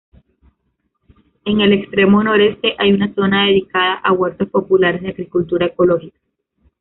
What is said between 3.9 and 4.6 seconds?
a huertos